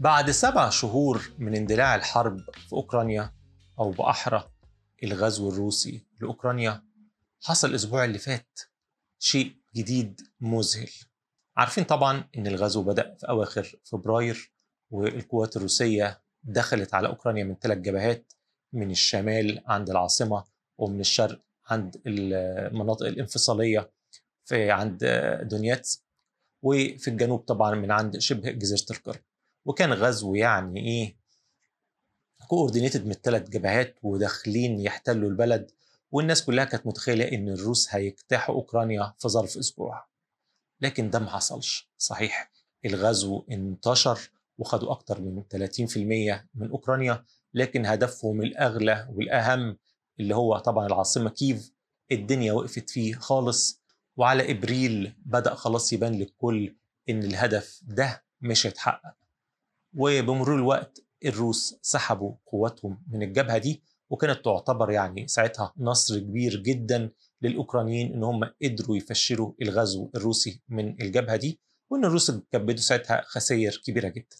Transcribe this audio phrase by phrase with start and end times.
[0.00, 3.32] بعد سبع شهور من اندلاع الحرب في أوكرانيا
[3.78, 4.50] أو بأحرى
[5.04, 6.84] الغزو الروسي لأوكرانيا
[7.42, 8.60] حصل الأسبوع اللي فات
[9.18, 10.90] شيء جديد مذهل.
[11.56, 14.52] عارفين طبعا إن الغزو بدأ في أواخر فبراير
[14.90, 18.32] والقوات الروسية دخلت على أوكرانيا من ثلاث جبهات
[18.72, 20.44] من الشمال عند العاصمة
[20.78, 23.90] ومن الشرق عند المناطق الانفصالية
[24.44, 24.98] في عند
[25.42, 26.04] دونيتس
[26.62, 29.20] وفي الجنوب طبعا من عند شبه جزيرة القرم
[29.64, 31.16] وكان غزو يعني إيه
[32.48, 35.70] coordinated من الثلاث جبهات وداخلين يحتلوا البلد
[36.10, 40.06] والناس كلها كانت متخيلة إن الروس هيجتاحوا أوكرانيا في ظرف أسبوع.
[40.80, 41.90] لكن ده ما حصلش.
[41.98, 42.50] صحيح
[42.84, 45.96] الغزو انتشر وخدوا أكتر من 30%
[46.54, 49.78] من أوكرانيا لكن هدفهم الأغلى والأهم
[50.20, 51.72] اللي هو طبعا العاصمة كييف
[52.12, 53.82] الدنيا وقفت فيه خالص.
[54.16, 56.76] وعلى إبريل بدأ خلاص يبان للكل
[57.08, 59.14] إن الهدف ده مش هيتحقق
[59.96, 67.10] وبمرور الوقت الروس سحبوا قواتهم من الجبهة دي وكانت تعتبر يعني ساعتها نصر كبير جدا
[67.42, 73.80] للأوكرانيين إن هم قدروا يفشلوا الغزو الروسي من الجبهة دي وإن الروس كبدوا ساعتها خسائر
[73.84, 74.36] كبيرة جدا.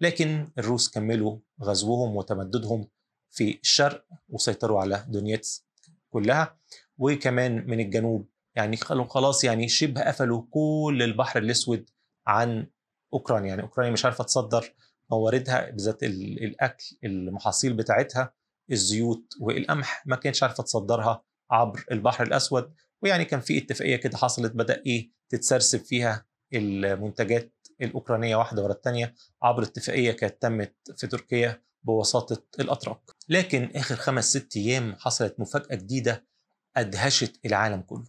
[0.00, 2.88] لكن الروس كملوا غزوهم وتمددهم
[3.30, 5.66] في الشرق وسيطروا على دونيتس
[6.10, 6.58] كلها
[6.98, 11.90] وكمان من الجنوب يعني خلاص يعني شبه قفلوا كل البحر الأسود
[12.26, 12.66] عن
[13.12, 14.74] أوكرانيا يعني أوكرانيا مش عارفة تصدر
[15.10, 18.34] مواردها بالذات الأكل المحاصيل بتاعتها
[18.70, 22.72] الزيوت والقمح ما كانتش عارفة تصدرها عبر البحر الأسود.
[23.02, 29.14] ويعني كان في اتفاقية كده حصلت بدأ إيه تتسرسب فيها المنتجات الأوكرانية واحدة ورا الثانية
[29.42, 33.00] عبر اتفاقية كانت تمت في تركيا بوساطه الأتراك.
[33.28, 36.26] لكن آخر خمس ست أيام حصلت مفاجأة جديدة
[36.76, 38.06] أدهشت العالم كله.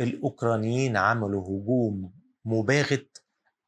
[0.00, 2.12] الأوكرانيين عملوا هجوم
[2.44, 3.18] مباغت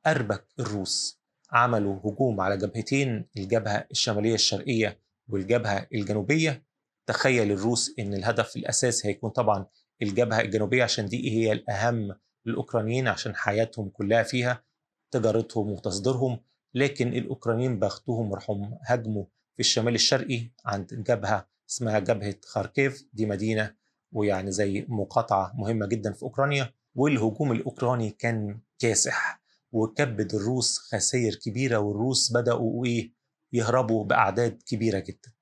[0.06, 1.23] أربك الروس.
[1.54, 6.62] عملوا هجوم على جبهتين الجبهة الشمالية الشرقية والجبهة الجنوبية.
[7.06, 9.66] تخيل الروس إن الهدف الأساسي هيكون طبعا
[10.02, 12.14] الجبهة الجنوبية عشان دي هي الأهم
[12.46, 14.64] للأوكرانيين عشان حياتهم كلها فيها
[15.10, 16.40] تجارتهم وتصديرهم.
[16.74, 23.06] لكن الأوكرانيين بختهم راحوا هاجموا في الشمال الشرقي عند جبهة اسمها جبهة خاركيف.
[23.12, 23.74] دي مدينة
[24.12, 29.43] ويعني زي مقاطعة مهمة جدا في أوكرانيا والهجوم الأوكراني كان كاسح
[29.74, 33.12] وكبد الروس خسائر كبيرة والروس بدأوا إيه؟
[33.52, 35.32] يهربوا بأعداد كبيرة جدا.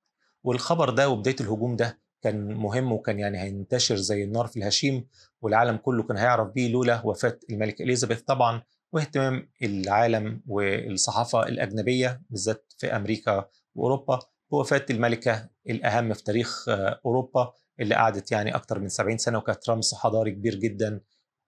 [0.44, 5.08] والخبر ده وبداية الهجوم ده كان مهم وكان يعني هينتشر زي النار في الهشيم
[5.42, 8.62] والعالم كله كان هيعرف بيه لولا وفاة الملكه إليزابيث طبعا
[8.92, 14.18] واهتمام العالم والصحافة الأجنبية بالذات في أمريكا وأوروبا
[14.50, 16.64] بوفاة الملكة الأهم في تاريخ
[17.06, 21.00] أوروبا اللي قعدت يعني أكثر من 70 سنة وكانت رمز حضاري كبير جدا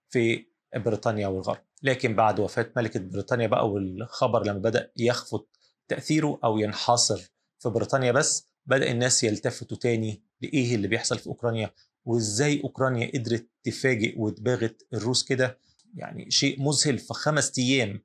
[0.08, 0.46] في
[0.78, 1.58] بريطانيا والغرب.
[1.82, 5.44] لكن بعد وفاة ملكة بريطانيا بقى والخبر لما بدأ يخفت
[5.88, 11.70] تأثيره أو ينحصر في بريطانيا بس بدأ الناس يلتفتوا تاني لإيه اللي بيحصل في أوكرانيا
[12.04, 15.58] وإزاي أوكرانيا قدرت تفاجئ وتباغت الروس كده.
[15.94, 16.98] يعني شيء مذهل.
[16.98, 18.02] في خمس أيام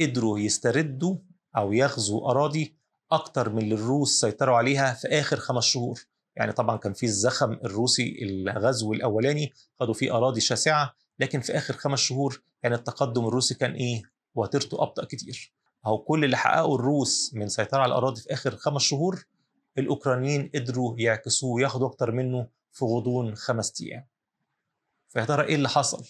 [0.00, 1.16] قدروا يستردوا
[1.56, 2.76] أو يغزوا أراضي
[3.12, 6.00] أكتر من اللي الروس سيطروا عليها في آخر خمس شهور.
[6.36, 11.74] يعني طبعا كان في الزخم الروسي الغزو الأولاني خدوا فيه أراضي شاسعة لكن في آخر
[11.74, 14.02] خمس شهور كان التقدم الروسي كان إيه؟
[14.34, 15.52] وتيرته أبطأ كتير.
[15.86, 19.24] أهو كل اللي حققه الروس من سيطرة على الأراضي في آخر خمس شهور
[19.78, 24.06] الأوكرانيين قدروا يعكسوه وياخدوا أكتر منه في غضون خمس أيام.
[25.08, 26.04] فيا ترى إيه اللي حصل؟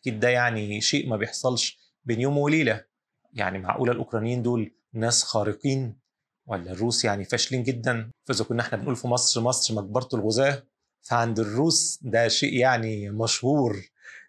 [0.00, 2.84] أكيد ده يعني شيء ما بيحصلش بين يوم وليلة.
[3.32, 5.98] يعني معقولة الأوكرانيين دول ناس خارقين؟
[6.46, 10.62] ولا الروس يعني فاشلين جدا؟ فإذا كنا إحنا بنقول في مصر مصر مقبرة الغزاة
[11.02, 13.76] فعند الروس ده شيء يعني مشهور.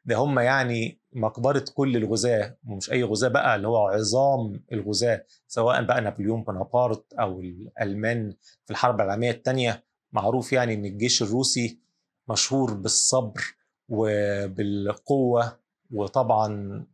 [0.07, 5.83] ده هم يعني مقبرة كل الغزاة ومش أي غزاة بقى اللي هو عظام الغزاة سواء
[5.83, 8.33] بقى نابليون بونابرت أو الألمان
[8.65, 11.79] في الحرب العالمية الثانية معروف يعني إن الجيش الروسي
[12.29, 13.41] مشهور بالصبر
[13.89, 15.59] وبالقوة
[15.91, 16.85] وطبعا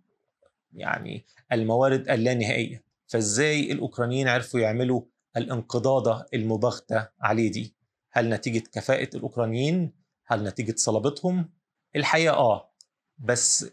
[0.73, 5.01] يعني الموارد اللانهائية فإزاي الأوكرانيين عرفوا يعملوا
[5.37, 7.75] الانقضاضة المباغتة عليه دي؟
[8.11, 9.93] هل نتيجة كفاءة الأوكرانيين؟
[10.25, 11.49] هل نتيجة صلابتهم؟
[11.95, 12.72] الحقيقة آه
[13.23, 13.65] بس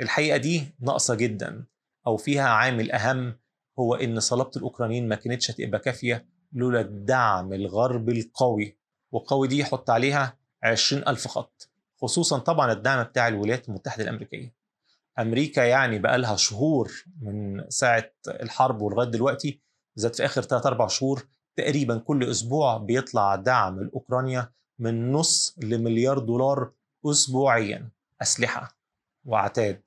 [0.00, 1.64] الحقيقة دي ناقصة جدا
[2.06, 3.38] أو فيها عامل أهم
[3.78, 8.78] هو إن صلابة الأوكرانيين ما كانتش هتبقى كافية لولا الدعم الغربي القوي
[9.12, 11.68] وقوي دي يحط عليها 20 ألف خط
[12.02, 14.54] خصوصا طبعا الدعم بتاع الولايات المتحدة الأمريكية.
[15.18, 19.60] أمريكا يعني بقى لها شهور من ساعة الحرب ولغاية دلوقتي
[19.96, 26.18] بالذات في آخر 3 4 شهور تقريبا كل أسبوع بيطلع دعم لأوكرانيا من نص لمليار
[26.18, 26.72] دولار
[27.06, 27.88] أسبوعيا
[28.22, 28.81] أسلحة.
[29.24, 29.82] وعتاد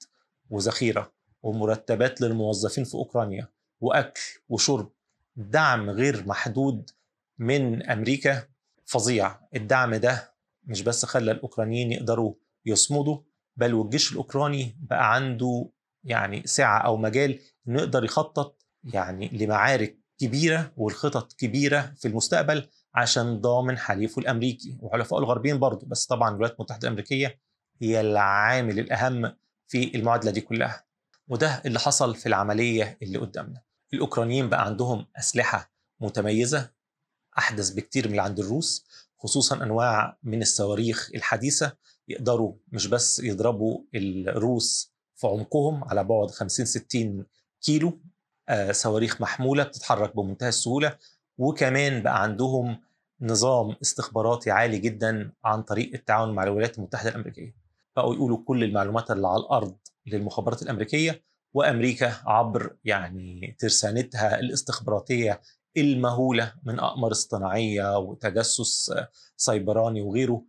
[0.50, 1.12] وذخيرة
[1.44, 3.48] ومرتبات للموظفين في أوكرانيا
[3.82, 4.92] وأكل وشرب
[5.36, 6.90] دعم غير محدود
[7.38, 8.44] من أمريكا
[8.86, 9.40] فظيع.
[9.56, 10.34] الدعم ده
[10.64, 12.34] مش بس خلى الأوكرانيين يقدروا
[12.66, 13.18] يصمدوا
[13.56, 15.70] بل والجيش الأوكراني بقى عنده
[16.04, 23.42] يعني سعة أو مجال إنه يقدر يخطط يعني لمعارك كبيرة والخطط كبيرة في المستقبل عشان
[23.42, 24.78] ضامن حليفه الأمريكي.
[24.82, 27.40] وحلفائه الغربيين برضه بس طبعا الولايات المتحدة الأمريكية
[27.82, 29.36] هي العامل الأهم
[29.68, 30.86] في المعادلة دي كلها.
[31.28, 33.62] وده اللي حصل في العملية اللي قدامنا.
[33.94, 36.72] الأوكرانيين بقى عندهم أسلحة متميزة
[37.38, 38.86] أحدث بكتير من عند الروس
[39.18, 41.78] خصوصا أنواع من الصواريخ الحديثة.
[42.08, 47.26] يقدروا مش بس يضربوا الروس في عمقهم على بعد 50 60
[47.62, 48.00] كيلو
[48.50, 50.98] آه صواريخ محمولة بتتحرك بمنتهى السهولة.
[51.38, 52.82] وكمان بقى عندهم
[53.22, 57.65] نظام استخباراتي عالي جدا عن طريق التعاون مع الولايات المتحدة الأمريكية.
[57.96, 65.42] بقوا يقولوا كل المعلومات اللي على الأرض للمخابرات الأمريكية وأمريكا عبر يعني ترسانتها الاستخباراتية
[65.78, 68.94] المهولة من أقمار اصطناعية وتجسس
[69.38, 70.46] سيبراني وغيره.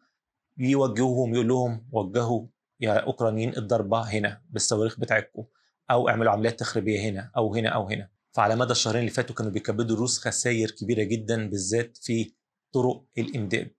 [0.58, 2.46] يوجهوهم يقول لهم وجهوا
[2.80, 5.44] يا أوكرانيين الضربة هنا بالصواريخ بتاعتكم
[5.90, 8.10] أو اعملوا عمليات تخريبية هنا أو هنا أو هنا.
[8.32, 12.34] فعلى مدى الشهرين اللي فاتوا كانوا بيكبدوا الروس خسائر كبيرة جدا بالذات في
[12.74, 13.74] طرق الإمداد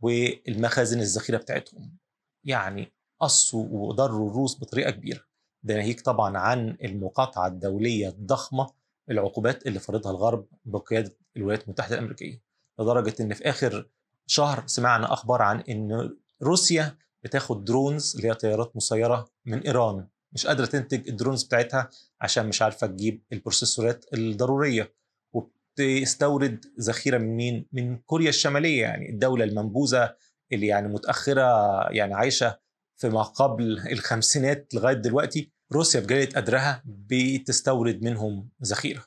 [0.00, 1.98] والمخازن الذخيرة بتاعتهم.
[2.44, 2.92] يعني
[3.22, 5.20] قصوا وضروا الروس بطريقة كبيرة.
[5.62, 8.66] ده ناهيك طبعا عن المقاطعة الدولية الضخمة
[9.10, 12.42] العقوبات اللي فرضها الغرب بقيادة الولايات المتحدة الأمريكية.
[12.78, 13.88] لدرجة إن في آخر
[14.26, 20.06] شهر سمعنا أخبار عن إن روسيا بتاخد drones اللي هي طيارات مسيرة من إيران.
[20.32, 21.88] مش قادرة تنتج ال drones بتاعتها
[22.20, 24.92] عشان مش عارفة تجيب البروسيسورات الضرورية.
[25.32, 30.14] وبتستورد ذخيرة من مين؟ من كوريا الشمالية يعني الدولة المنبوذة
[30.52, 31.42] اللي يعني متأخرة
[31.90, 32.61] يعني عايشة
[33.02, 39.04] فيما قبل الخمسينات لغاية دلوقتي روسيا بجلاله قدرها بتستورد منهم ذخيرة.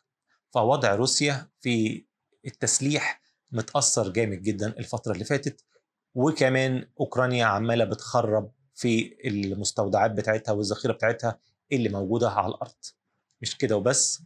[0.49, 2.05] فوضع روسيا في
[2.45, 3.21] التسليح
[3.51, 5.65] متأثر جامد جدا الفترة اللي فاتت
[6.15, 11.39] وكمان أوكرانيا عمالة بتخرب في المستودعات بتاعتها والذخيرة بتاعتها
[11.71, 12.75] اللي موجودة على الأرض.
[13.41, 14.21] مش كده وبس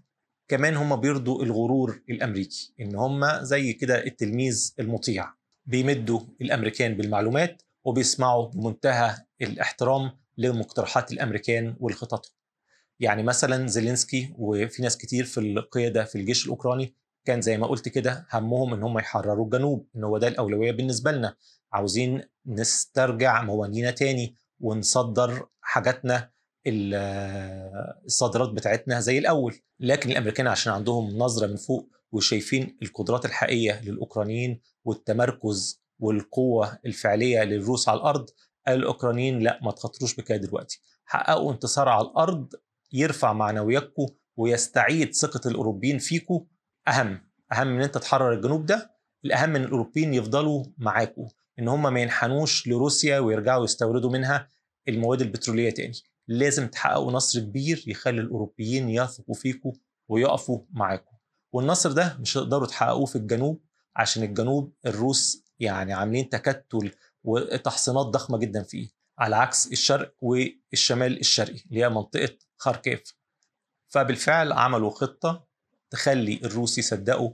[0.48, 5.34] كمان هم بيرضوا الغرور الأمريكي إن هم زي كده التلميذ المطيع
[5.66, 12.34] بيمدوا الأمريكان بالمعلومات وبيسمعوا بمنتهى الاحترام لمقترحات الأمريكان ولخططهم
[13.00, 16.96] يعني مثلا زيلينسكي وفي ناس كتير في القيادة في الجيش الأوكراني
[17.26, 21.12] كان زي ما قلت كده همهم إن هم يحرروا الجنوب إن هو ده الأولوية بالنسبة
[21.12, 21.36] لنا.
[21.74, 26.32] عاوزين نسترجع موانينا تاني ونصدر حاجاتنا
[28.06, 29.56] الصادرات بتاعتنا زي الأول.
[29.80, 37.90] لكن الأمريكان عشان عندهم نظرة من فوق وشايفين القدرات الحقيقية للأوكرانيين والتمركز والقوة الفعلية للروس
[37.90, 38.30] على الأرض
[38.68, 40.82] الأوكرانيين لا ما تخاطروش بكده دلوقتي.
[41.06, 42.54] حققوا انتصار على الأرض
[42.94, 44.06] يرفع معنوياتكم
[44.38, 46.46] ويستعيد ثقة الأوروبيين فيكم.
[46.88, 47.22] أهم
[47.54, 48.96] أهم من أنت تحرر الجنوب ده.
[49.26, 51.28] الأهم إن الأوروبيين يفضلوا معاكم
[51.60, 54.50] إن هم ما ينحنوش لروسيا ويرجعوا يستوردوا منها
[54.88, 55.94] المواد البترولية تاني.
[56.28, 59.72] لازم تحققوا نصر كبير يخلي الأوروبيين يثقوا فيكم
[60.08, 61.16] ويقفوا معاكم.
[61.54, 63.62] والنصر ده مش هتقدروا تحققوه في الجنوب
[63.96, 66.92] عشان الجنوب الروس يعني عاملين تكتل
[67.24, 68.88] وتحصينات ضخمة جدا فيه
[69.20, 73.16] على عكس الشرق والشمال الشرقي اللي هي منطقة خاركيف
[73.88, 75.48] فبالفعل عملوا خطة
[75.90, 77.32] تخلي الروس يصدقوا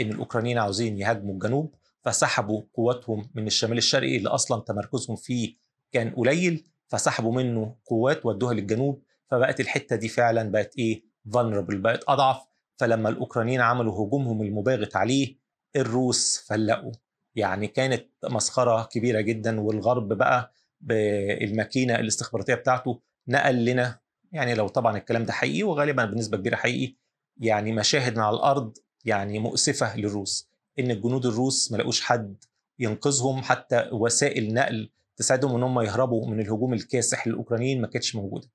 [0.00, 5.56] إن الأوكرانيين عاوزين يهاجموا الجنوب فسحبوا قواتهم من الشمال الشرقي اللي أصلا تمركزهم فيه
[5.92, 12.04] كان قليل فسحبوا منه قوات ودوها للجنوب فبقت الحتة دي فعلا بقت إيه؟ vulnerable بقت
[12.08, 12.42] أضعف.
[12.76, 15.36] فلما الأوكرانيين عملوا هجومهم المباغت عليه
[15.76, 16.92] الروس فلقوا.
[17.36, 23.98] يعني كانت مسخرة كبيرة جدا والغرب بقى بالماكينه الاستخباراتية بتاعته نقل لنا
[24.32, 26.94] يعني لو طبعا الكلام ده حقيقي وغالبا بنسبة كبيرة حقيقي
[27.40, 30.48] يعني مشاهد على الأرض يعني مؤسفة للروس.
[30.78, 32.44] إن الجنود الروس ما لقوش حد
[32.78, 38.48] ينقذهم حتى وسائل نقل تساعدهم إن هم يهربوا من الهجوم الكاسح للأوكرانيين ما كانتش موجودة.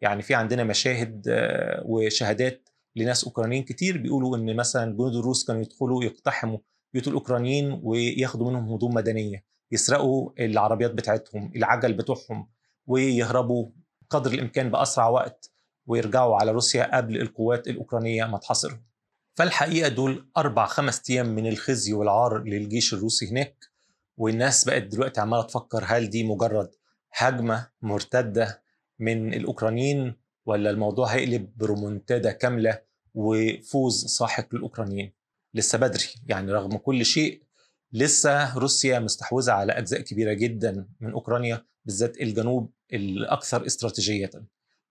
[0.00, 1.22] يعني في عندنا مشاهد
[1.84, 6.58] وشهادات لناس أوكرانيين كتير بيقولوا إن مثلا جنود الروس كانوا يدخلوا يقتحموا
[6.96, 12.48] بيوت الأوكرانيين وياخدوا منهم هدوم مدنية يسرقوا العربيات بتاعتهم العجل بتوعهم
[12.86, 13.68] ويهربوا
[14.10, 15.50] قدر الإمكان بأسرع وقت
[15.86, 18.82] ويرجعوا على روسيا قبل القوات الأوكرانية ما تحاصرهم.
[19.34, 23.64] فالحقيقة دول أربع خمس أيام من الخزي والعار للجيش الروسي هناك
[24.16, 26.70] والناس بقت دلوقتي عمالة تفكر هل دي مجرد
[27.12, 28.62] هجمة مرتدة
[28.98, 30.14] من الأوكرانيين
[30.46, 32.78] ولا الموضوع هيقلب برومونتادا كاملة
[33.14, 35.15] وفوز ساحق للأوكرانيين؟
[35.56, 36.04] لسه بدري.
[36.26, 37.42] يعني رغم كل شيء
[37.92, 44.30] لسه روسيا مستحوذة على أجزاء كبيرة جدا من أوكرانيا بالذات الجنوب الأكثر استراتيجية.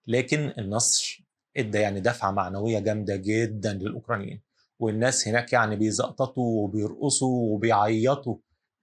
[0.06, 4.42] لكن النصر إدى يعني دفعة معنوية جامدة جدا للأوكرانيين.
[4.78, 8.36] والناس هناك يعني بيزقططوا وبيرقصوا وبيعيطوا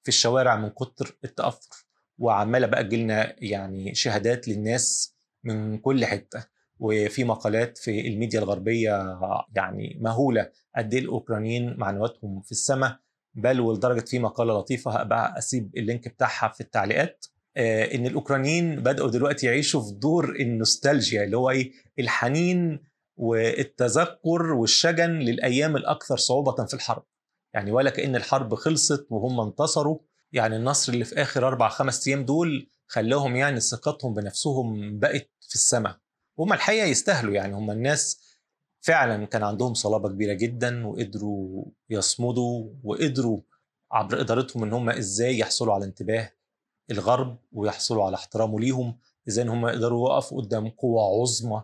[0.04, 1.86] في الشوارع من كتر التأثر.
[2.18, 6.53] وعمالة بقى تجيلنا يعني شهادات للناس من كل حتة.
[6.84, 9.20] وفي مقالات في الميديا الغربية
[9.56, 13.00] يعني مهولة قد إيه الأوكرانيين معنوياتهم في السماء
[13.36, 17.26] بل ولدرجة في مقالة لطيفة هبقى أسيب اللينك بتاعها في التعليقات.
[17.58, 22.80] آه، إن الأوكرانيين بدأوا دلوقتي يعيشوا في دور النوستالجيا اللي هو إيه؟ الحنين
[23.18, 27.04] والتذكر والشجن للأيام الأكثر صعوبة في الحرب.
[27.54, 30.00] يعني ولا كأن الحرب خلصت وهم انتصروا.
[30.32, 35.56] يعني النصر اللي في آخر أربع خمس أيام دول خلاهم يعني ثقتهم بنفسهم بقت في
[35.56, 36.03] السماء.
[36.38, 38.34] وهم الحقيقة يستاهلوا يعني هم الناس
[38.82, 43.42] فعلا كان عندهم صلابة كبيرة جدا وقدروا يصمدوا وقدروا
[43.92, 46.32] عبر إدارتهم إن هم إزاي يحصلوا على انتباه
[46.92, 51.64] الغرب ويحصلوا على احترامه ليهم إزاي إن هم يقدروا يقفوا قدام قوى عظمى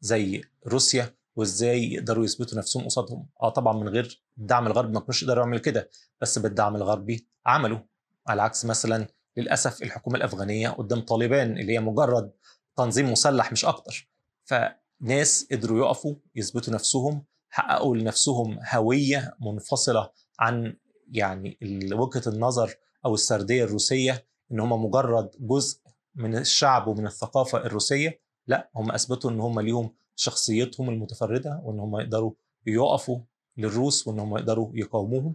[0.00, 3.26] زي روسيا وإزاي يقدروا يثبتوا نفسهم قصادهم.
[3.42, 7.78] آه طبعا من غير دعم الغرب ما كانوش يقدروا يعملوا كده بس بالدعم الغربي عملوا
[8.26, 9.06] على عكس مثلا
[9.36, 12.32] للأسف الحكومة الأفغانية قدام طالبان اللي هي مجرد
[12.76, 14.07] تنظيم مسلح مش أكتر.
[14.48, 20.76] فناس قدروا يقفوا يثبتوا نفسهم حققوا لنفسهم هوية منفصلة عن
[21.12, 21.58] يعني
[21.92, 22.74] وجهة النظر
[23.04, 25.80] أو السردية الروسية إن هم مجرد جزء
[26.14, 28.20] من الشعب ومن الثقافة الروسية.
[28.46, 32.32] لا هم أثبتوا إن هم ليهم شخصيتهم المتفردة وإن هم يقدروا
[32.66, 33.20] يقفوا
[33.56, 35.34] للروس وإن هم يقدروا يقاوموهم.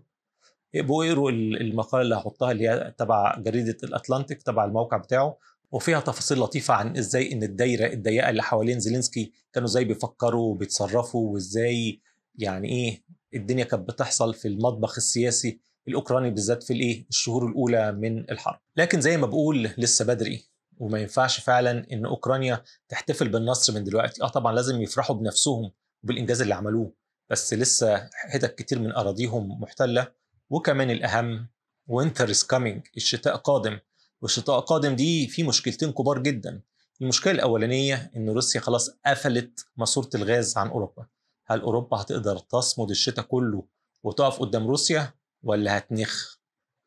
[0.74, 5.38] يبقوا يقروا المقالة اللي هحطها اللي هي تبع جريدة الأتلانتيك تبع الموقع بتاعه.
[5.74, 11.34] وفيها تفاصيل لطيفة عن إزاي إن الدايرة الضيقة اللي حوالين زيلينسكي كانوا إزاي بيفكروا وبيتصرفوا
[11.34, 12.02] وإزاي
[12.36, 13.04] يعني إيه
[13.34, 18.60] الدنيا كانت بتحصل في المطبخ السياسي الأوكراني بالذات في الإيه الشهور الأولى من الحرب.
[18.78, 20.46] لكن زي ما بقول لسه بدري
[20.78, 24.24] وما ينفعش فعلا إن أوكرانيا تحتفل بالنصر من دلوقتي.
[24.24, 25.72] آه طبعا لازم يفرحوا بنفسهم
[26.04, 26.94] وبالإنجاز اللي عملوه
[27.30, 30.08] بس لسه حتت كتير من أراضيهم محتلة.
[30.50, 31.48] وكمان الأهم
[31.88, 33.80] winter is coming الشتاء قادم.
[34.24, 36.62] والشتاء قادم دي في مشكلتين كبار جدا.
[37.02, 41.06] المشكلة الأولانية إن روسيا خلاص قفلت ماسوره الغاز عن أوروبا.
[41.46, 43.64] هل أوروبا هتقدر تصمد الشتاء كله
[44.04, 45.14] وتقف قدام روسيا
[45.44, 46.36] ولا هتنخ؟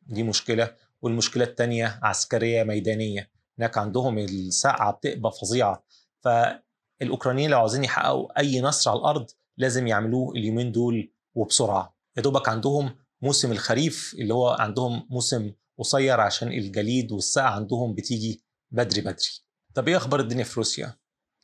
[0.03, 0.75] دي مشكلة.
[1.03, 3.31] والمشكلة الثانية عسكرية ميدانية.
[3.59, 5.85] هناك عندهم السقعه بتبقى فظيعة.
[6.21, 11.97] فالأوكرانيين لو عاوزين يحققوا أي نصر على الأرض لازم يعملوه اليومين دول وبسرعة.
[12.17, 18.43] يا دوبك عندهم موسم الخريف اللي هو عندهم موسم قصير عشان الجليد والسقعة عندهم بتيجي
[18.71, 19.29] بدري بدري.
[19.75, 20.97] طب إيه أخبار الدنيا في روسيا؟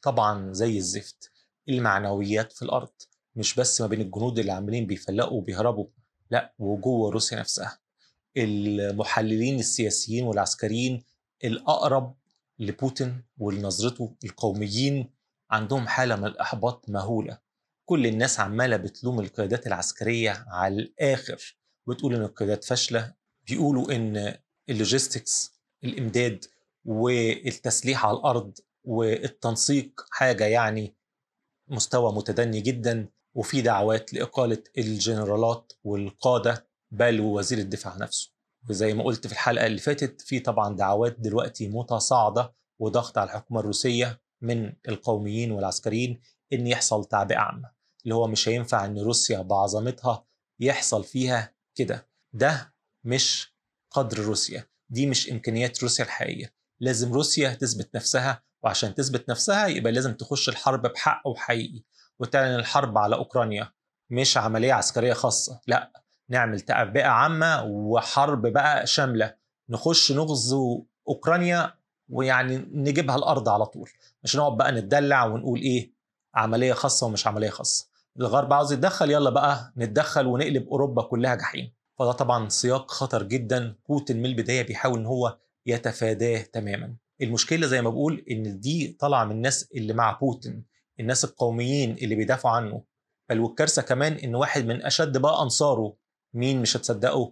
[0.03, 1.31] طبعا زي الزفت.
[1.69, 2.93] المعنويات في الأرض
[3.37, 5.87] مش بس ما بين الجنود اللي عاملين بيفلقوا وبيهربوا
[6.31, 7.79] لا وجوه روسيا نفسها.
[8.37, 11.05] المحللين السياسيين والعسكريين
[11.45, 12.17] الأقرب
[12.59, 15.11] لبوتين ولنظرته القوميين
[15.51, 17.39] عندهم حالة من الإحباط مهولة.
[17.85, 23.15] كل الناس عمالة بتلوم القيادات العسكرية على الآخر بتقول إن القيادات فاشلة
[23.46, 24.34] بيقولوا إن
[24.68, 26.44] اللوجيستكس الإمداد
[26.84, 30.96] والتسليح على الأرض والتنسيق حاجة يعني
[31.68, 38.32] مستوى متدني جدا وفي دعوات لإقالة الجنرالات والقادة بل ووزير الدفاع نفسه.
[38.70, 43.61] وزي ما قلت في الحلقة اللي فاتت في طبعا دعوات دلوقتي متصاعدة وضغط على الحكومة
[43.61, 46.20] الروسية من القوميين والعسكريين
[46.52, 47.70] إن يحصل تعبئة عامة.
[48.04, 50.26] اللي هو مش هينفع إن روسيا بعظمتها
[50.61, 52.08] يحصل فيها كده.
[52.32, 52.72] ده
[53.04, 53.54] مش
[53.90, 54.66] قدر روسيا.
[54.90, 56.54] دي مش إمكانيات روسيا الحقيقية.
[56.80, 61.82] لازم روسيا تثبت نفسها وعشان تثبت نفسها يبقى لازم تخش الحرب بحق وحقيقي.
[62.18, 63.73] وتعلن الحرب على أوكرانيا.
[64.11, 65.61] مش عملية عسكرية خاصة.
[65.66, 65.92] لا
[66.28, 69.35] نعمل تعبئة عامة وحرب بقى شاملة.
[69.68, 71.75] نخش نغزو أوكرانيا
[72.09, 73.90] ويعني نجيبها الأرض على طول.
[74.25, 75.92] مش نقعد بقى نتدلع ونقول إيه
[76.35, 77.88] عملية خاصة ومش عملية خاصة.
[78.21, 81.73] الغرب عاوز يتدخل يلا بقى نتدخل ونقلب أوروبا كلها جحيم.
[82.02, 83.76] فده طبعا سياق خطر جدا.
[83.88, 86.97] بوتين من البداية بيحاول إن هو يتفاداه تماما.
[87.23, 90.64] المشكلة زي ما بقول إن دي طالعة من الناس اللي مع بوتين
[91.00, 92.85] الناس القوميين اللي بيدافعوا عنه.
[93.30, 95.97] بل والكارثة كمان إن واحد من أشد بقى أنصاره
[96.35, 97.30] مين مش هتصدقوا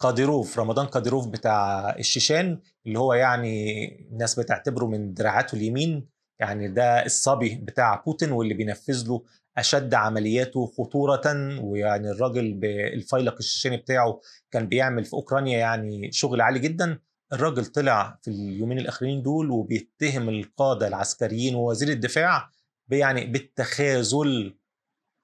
[0.00, 6.08] قاديروف رمضان قاديروف بتاع الشيشان اللي هو يعني الناس بتعتبره من دراعاته اليمين.
[6.40, 9.22] يعني ده الصبي بتاع بوتين واللي بينفذ له
[9.58, 11.22] أشد عملياته خطورة
[11.60, 16.98] ويعني الراجل بالفيلق الشيشاني بتاعه كان بيعمل في أوكرانيا يعني شغل عالي جدا.
[17.32, 22.50] الراجل طلع في اليومين الاخرين دول وبيتهم القادة العسكريين ووزير الدفاع
[22.90, 24.58] يعني بالتخاذل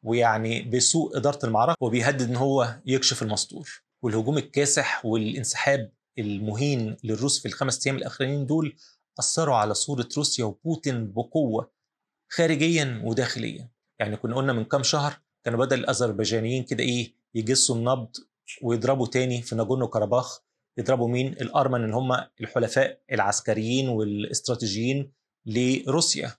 [0.03, 7.49] ويعني بسوء إدارة المعركة وبيهدد إن هو يكشف المستور والهجوم الكاسح والانسحاب المهين للروس في
[7.49, 8.77] الخمس أيام الاخرانيين دول
[9.19, 11.71] أثروا على صورة روسيا وبوتين بقوة
[12.33, 13.74] خارجيا وداخليا.
[13.99, 18.11] يعني كنا قلنا من كام شهر كانوا بدل الأذربيجانيين كده إيه يجسوا النبض
[18.63, 20.41] ويضربوا تاني في ناجورنو كاراباخ
[20.79, 25.13] يضربوا مين؟ الأرمن اللي هم الحلفاء العسكريين والاستراتيجيين
[25.47, 26.33] لروسيا.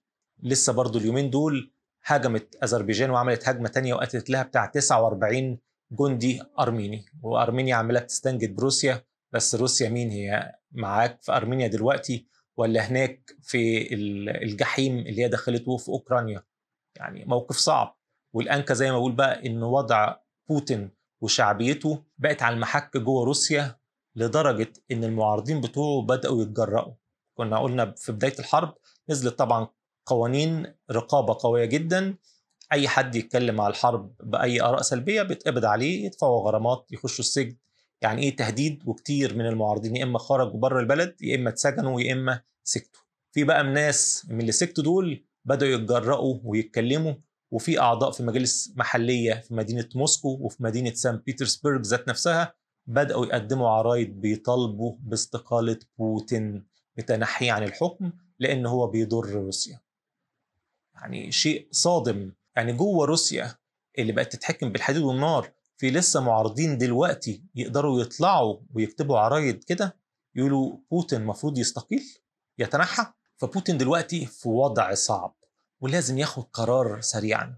[0.43, 1.71] لسه برضو اليومين دول
[2.05, 5.57] هاجمت أذربيجان وعملت هجمة تانية وقتلت لها بتاع 49
[5.91, 7.05] جندي أرميني.
[7.21, 9.03] وأرمينيا عمالة تستنجد بروسيا.
[9.31, 13.93] بس روسيا مين هي؟ معاك في أرمينيا دلوقتي ولا هناك في
[14.43, 16.43] الجحيم اللي هي دخلته في أوكرانيا؟
[16.95, 17.97] يعني موقف صعب.
[18.33, 20.15] والأنكى زي ما بقول بقى إن وضع
[20.49, 23.75] بوتين وشعبيته بقت على المحك جوه روسيا
[24.15, 26.93] لدرجة إن المعارضين بتوعه بدأوا يتجرأوا.
[27.37, 28.75] كنا قلنا في بداية الحرب
[29.09, 29.67] نزلت طبعا
[30.05, 32.17] قوانين رقابة قوية جدا.
[32.71, 37.57] أي حد يتكلم على الحرب بأي آراء سلبية بيتقبض عليه يدفعوا غرامات يخشوا السجن.
[38.01, 42.13] يعني إيه تهديد؟ وكتير من المعارضين يا إما خرجوا بره البلد يا إما اتسجنوا يا
[42.13, 43.01] إما سكتوا.
[43.31, 47.13] في بقى ناس من اللي سكتوا دول بدأوا يتجرأوا ويتكلموا
[47.51, 52.53] وفي أعضاء في مجالس محلية في مدينة موسكو وفي مدينة سان بيترسبرغ ذات نفسها
[52.87, 56.65] بدأوا يقدموا عرايض بيطالبوا باستقالة بوتين
[56.97, 59.79] بتنحيه عن الحكم لأن هو بيضر روسيا.
[60.93, 62.31] يعني شيء صادم.
[62.55, 63.55] يعني جوه روسيا
[63.99, 69.95] اللي بقت تتحكم بالحديد والنار في لسه معارضين دلوقتي يقدروا يطلعوا ويكتبوا عرايض كده
[70.35, 72.03] يقولوا بوتين المفروض يستقيل
[72.57, 73.05] يتنحى
[73.37, 75.35] فبوتين دلوقتي في وضع صعب
[75.81, 77.57] ولازم ياخد قرار سريعا.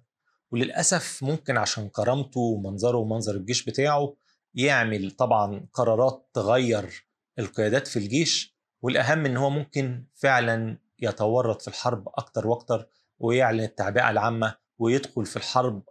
[0.51, 4.15] وللأسف ممكن عشان كرامته ومنظره ومنظر الجيش بتاعه
[4.53, 7.07] يعمل طبعا قرارات تغير
[7.39, 12.87] القيادات في الجيش والأهم إن هو ممكن فعلا يتورط في الحرب أكتر وأكتر
[13.19, 15.83] ويعلن التعبئة العامة ويدخل في الحرب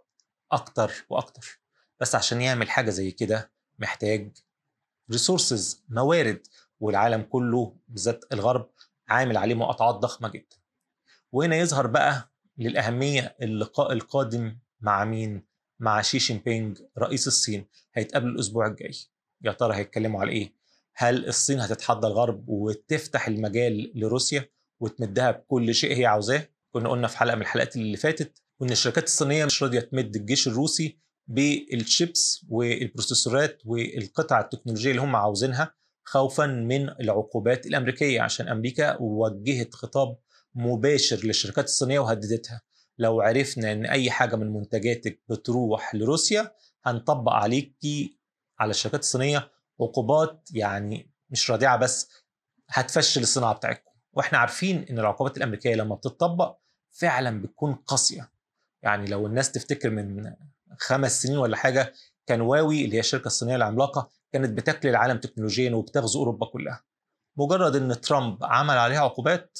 [0.51, 1.59] أكتر وأكتر.
[1.99, 4.37] بس عشان يعمل حاجة زي كده محتاج
[5.11, 6.47] resources موارد
[6.79, 8.69] والعالم كله بالذات الغرب
[9.09, 10.55] عامل عليه مقاطعات ضخمة جدا
[11.31, 15.43] وهنا يظهر بقى للأهمية اللقاء القادم مع مين؟
[15.79, 18.91] مع شي بينج رئيس الصين هيتقابلوا الأسبوع الجاي
[19.41, 20.53] يا ترى هيتكلموا على إيه؟
[20.95, 27.17] هل الصين هتتحدى الغرب وتفتح المجال لروسيا وتمدها بكل شيء هي عاوزاه؟ كنا قلنا في
[27.17, 32.45] حلقة من الحلقات اللي فاتت وإن الشركات الصينية مش راضية تمد الجيش الروسي بال chips
[32.49, 35.75] وال processors ات والقطع التكنولوجية اللي هم عاوزينها
[36.07, 40.17] خوفا من العقوبات الأمريكية عشان أمريكا وجهت خطاب
[40.55, 42.61] مباشر للشركات الصينية وهددتها.
[42.97, 46.51] لو عرفنا إن أي حاجة من منتجاتك بتروح لروسيا
[46.85, 48.17] هنطبق عليكي
[48.59, 52.09] على الشركات الصينية عقوبات يعني مش رادعة بس
[52.69, 53.91] هتفشل الصناعة بتاعتكم.
[54.13, 56.57] وإحنا عارفين إن العقوبات الأمريكية لما بتطبق
[56.89, 58.31] فعلا بتكون قاسية.
[58.81, 60.33] يعني لو الناس تفتكر من
[60.79, 61.93] خمس سنين ولا حاجة
[62.25, 66.83] كان واوي اللي هي الشركة الصينية العملاقة كانت بتاكل العالم تكنولوجيا وبتغزو أوروبا كلها.
[67.37, 69.59] مجرد إن ترامب عمل عليها عقوبات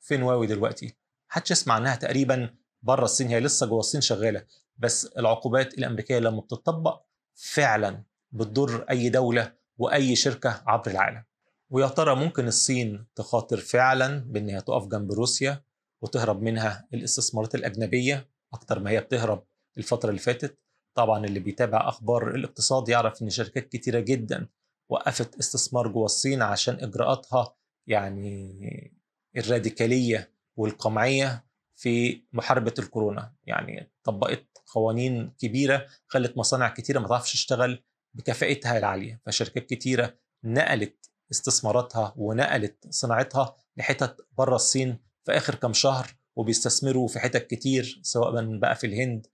[0.00, 0.96] فين واوي دلوقتي؟
[1.30, 6.40] محدش يسمع عنها تقريبا بره الصين هي لسه جوه الصين شغالة بس العقوبات الأمريكية لما
[6.40, 7.02] بتطبق
[7.34, 11.24] فعلا بتضر أي دولة وأي شركة عبر العالم.
[11.70, 15.62] ويا ترى ممكن الصين تخاطر فعلا بإن هي تقف جنب روسيا
[16.02, 19.44] وتهرب منها الإستثمارات الأجنبية أكتر ما هي بتهرب
[19.78, 20.58] الفترة اللي فاتت؟
[20.94, 24.48] طبعا اللي بيتابع أخبار الاقتصاد يعرف إن شركات كتيرة جدا
[24.88, 28.94] وقفت استثمار جوه الصين عشان إجراءاتها يعني
[29.36, 33.34] الراديكالية والقمعية في محاربة الكورونا.
[33.44, 39.20] يعني طبقت قوانين كبيرة خلت مصانع كتيرة ما تعرفش تشتغل بكفاءتها العالية.
[39.26, 47.18] فشركات كتيرة نقلت استثماراتها ونقلت صناعتها لحتت بره الصين في آخر كام شهر وبيستثمروا في
[47.18, 49.26] حتت كتير سواء بقى في الهند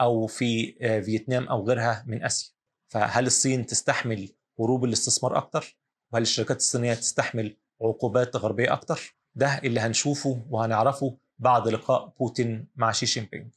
[0.00, 2.50] أو في آه، فيتنام أو غيرها من آسيا.
[2.88, 4.28] فهل الصين تستحمل
[4.60, 5.78] هروب الاستثمار أكتر؟
[6.12, 12.92] وهل الشركات الصينية تستحمل عقوبات غربية أكتر؟ ده اللي هنشوفه وهنعرفه بعد لقاء بوتين مع
[12.92, 13.50] شي بينج.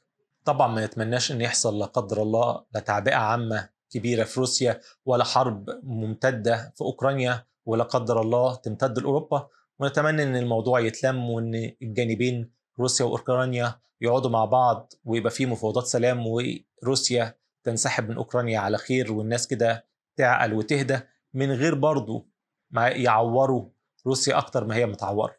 [0.45, 5.23] طبعا ما نتمناش إن يحصل لا قدر الله لا تعبئة عامة كبيرة في روسيا ولا
[5.23, 9.47] حرب ممتدة في أوكرانيا ولا قدر الله تمتد لأوروبا.
[9.80, 12.51] ونتمنى إن الموضوع يتلم وإن الجانبين
[12.82, 19.12] روسيا وأوكرانيا يقعدوا مع بعض ويبقى في مفاوضات سلام وروسيا تنسحب من أوكرانيا على خير
[19.13, 21.00] والناس كده تعقل وتهدى
[21.34, 22.28] من غير برضه
[22.72, 23.70] ما يعوروا
[24.08, 25.36] روسيا أكتر ما هي متعورة.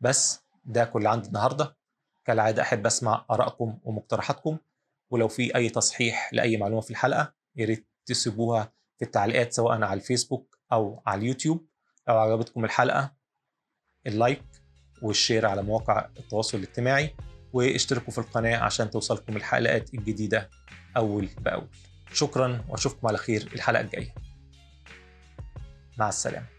[0.00, 1.76] بس ده كل عندي النهارده.
[2.24, 4.58] كالعادة أحب أسمع آرائكم ومقترحاتكم
[5.10, 9.94] ولو في أي تصحيح لأي معلومة في الحلقة يا ريت تسيبوها في التعليقات سواء على
[10.00, 11.66] الفيسبوك أو على اليوتيوب.
[12.08, 13.12] لو عجبتكم الحلقة
[14.06, 14.55] ال like
[15.02, 17.14] وال share على مواقع التواصل الاجتماعي
[17.52, 20.50] واشتركوا في القناة عشان توصلكم الحلقات الجديدة
[20.96, 21.68] أول بأول.
[22.12, 24.14] شكرا وأشوفكم على خير الحلقة الجاية.
[25.98, 26.55] مع السلامة.